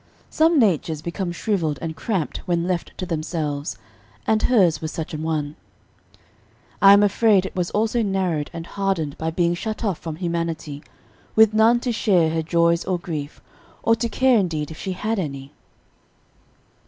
Some 0.31 0.57
natures 0.57 1.03
become 1.03 1.31
shriveled 1.31 1.77
and 1.79 1.95
cramped 1.95 2.39
when 2.47 2.63
left 2.67 2.97
to 2.97 3.05
themselves, 3.05 3.77
and 4.25 4.41
hers 4.41 4.81
was 4.81 4.91
such 4.91 5.13
an 5.13 5.21
one; 5.21 5.55
I 6.81 6.93
am 6.93 7.03
afraid 7.03 7.45
it 7.45 7.55
was 7.55 7.69
also 7.69 8.01
narrowed 8.01 8.49
and 8.51 8.65
hardened 8.65 9.15
by 9.19 9.29
being 9.29 9.53
shut 9.53 9.83
off 9.83 9.99
from 9.99 10.15
humanity, 10.15 10.81
with 11.35 11.53
none 11.53 11.79
to 11.81 11.91
share 11.91 12.31
her 12.31 12.41
joys 12.41 12.83
or 12.83 12.97
grief, 12.97 13.41
or 13.83 13.95
to 13.97 14.09
care 14.09 14.39
indeed, 14.39 14.71
if 14.71 14.79
she 14.79 14.93
had 14.93 15.19
any. 15.19 15.53